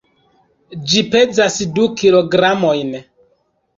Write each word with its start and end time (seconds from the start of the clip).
Ĝi 0.93 1.03
pezas 1.15 1.59
du 1.75 1.85
kilogramojn. 2.01 2.95